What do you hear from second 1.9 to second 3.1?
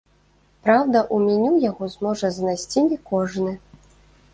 зможа знайсці не